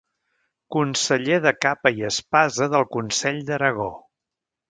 Conseller 0.75 1.35
de 1.43 1.51
capa 1.65 1.91
i 1.99 2.07
espasa 2.09 2.69
del 2.75 2.87
Consell 2.97 3.39
d’Aragó. 3.51 3.91